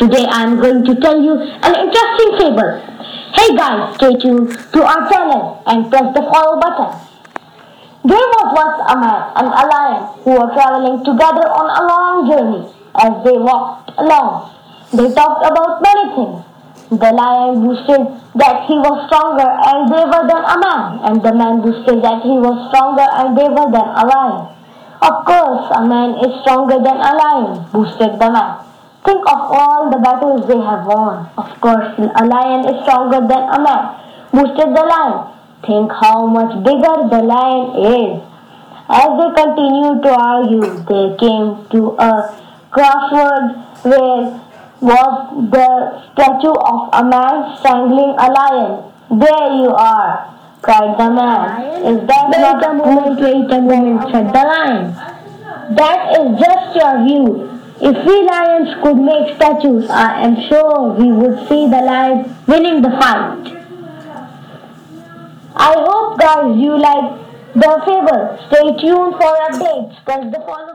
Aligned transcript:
Today 0.00 0.24
I 0.24 0.44
am 0.44 0.56
going 0.56 0.82
to 0.88 0.94
tell 0.96 1.20
you 1.20 1.36
an 1.36 1.74
interesting 1.76 2.30
fable. 2.40 2.80
Hey 3.36 3.52
guys, 3.54 3.94
stay 3.96 4.16
tuned 4.16 4.48
to 4.72 4.80
our 4.80 5.04
channel 5.12 5.62
and 5.66 5.90
press 5.92 6.08
the 6.16 6.24
follow 6.24 6.56
button. 6.56 6.96
There 8.08 8.28
was 8.32 8.48
once 8.56 8.80
a 8.80 8.96
man 8.96 9.20
and 9.36 9.48
a 9.52 9.64
lion 9.68 10.00
who 10.24 10.40
were 10.40 10.48
traveling 10.56 11.04
together 11.04 11.44
on 11.52 11.68
a 11.68 11.82
long 11.84 12.16
journey. 12.32 12.64
As 12.96 13.12
they 13.28 13.36
walked 13.36 13.92
along, 14.00 14.48
they 14.96 15.12
talked 15.12 15.44
about 15.44 15.84
many 15.84 16.04
things. 16.16 16.48
The 16.96 17.12
lion 17.12 17.60
boasted 17.60 18.00
that 18.40 18.64
he 18.72 18.80
was 18.80 19.04
stronger 19.04 19.52
and 19.52 19.84
braver 19.84 20.24
than 20.24 20.42
a 20.48 20.56
man, 20.64 21.12
and 21.12 21.20
the 21.20 21.34
man 21.36 21.60
boasted 21.60 22.00
that 22.00 22.24
he 22.24 22.40
was 22.40 22.56
stronger 22.72 23.04
and 23.04 23.36
braver 23.36 23.68
than 23.68 23.84
a 23.84 24.04
lion. 24.08 24.48
Of 25.04 25.28
course, 25.28 25.68
a 25.76 25.84
man 25.84 26.16
is 26.24 26.40
stronger 26.40 26.80
than 26.80 26.96
a 26.96 27.12
lion, 27.20 27.68
boasted 27.68 28.16
the 28.16 28.32
man. 28.32 28.69
Think 29.04 29.22
of 29.26 29.40
all 29.40 29.90
the 29.90 29.98
battles 29.98 30.46
they 30.46 30.60
have 30.60 30.84
won. 30.86 31.28
Of 31.38 31.60
course, 31.60 31.98
a 31.98 32.24
lion 32.24 32.68
is 32.68 32.82
stronger 32.82 33.20
than 33.20 33.42
a 33.48 33.58
man, 33.58 34.00
Boosted 34.32 34.76
the 34.76 34.84
lion. 34.84 35.26
Think 35.66 35.90
how 35.92 36.26
much 36.26 36.52
bigger 36.64 37.08
the 37.08 37.22
lion 37.22 37.64
is. 37.80 38.22
As 38.88 39.08
they 39.18 39.30
continued 39.42 40.02
to 40.02 40.10
argue, 40.10 40.66
they 40.90 41.16
came 41.16 41.66
to 41.70 41.96
a 41.98 42.36
crossroads 42.70 43.54
where 43.84 44.40
was 44.80 45.12
the 45.50 45.68
statue 46.12 46.56
of 46.56 46.88
a 46.92 47.04
man 47.04 47.56
strangling 47.58 48.16
a 48.18 48.28
lion. 48.32 48.92
There 49.10 49.52
you 49.60 49.70
are, 49.70 50.34
cried 50.62 50.96
the 50.98 51.10
man. 51.10 51.84
Is 51.84 52.06
that 52.06 52.30
Wait 52.30 52.40
not 52.40 52.64
a 52.64 52.74
moment, 52.74 53.20
wait 53.20 53.50
a 53.50 53.60
moment, 53.60 54.10
said 54.12 54.28
the 54.28 54.44
lion. 54.44 54.94
That 55.76 56.18
is 56.18 56.40
just 56.40 56.76
your 56.76 57.04
view. 57.04 57.59
If 57.82 57.96
we 58.06 58.22
lions 58.26 58.74
could 58.82 58.98
make 58.98 59.36
statues, 59.36 59.88
I 59.88 60.20
am 60.26 60.36
sure 60.48 60.92
we 60.92 61.10
would 61.12 61.48
see 61.48 61.66
the 61.66 61.80
lion 61.80 62.36
winning 62.46 62.82
the 62.82 62.90
fight. 62.90 63.56
I 65.56 65.72
hope 65.76 66.20
guys 66.20 66.56
you 66.58 66.78
like 66.78 67.20
the 67.54 67.82
fable. 67.86 68.38
Stay 68.48 68.76
tuned 68.80 69.14
for 69.16 69.32
updates. 69.48 70.04
Press 70.04 70.30
the 70.30 70.40
follow 70.44 70.66
button. 70.66 70.70